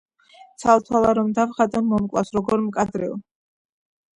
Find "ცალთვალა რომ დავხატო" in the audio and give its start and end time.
0.61-1.83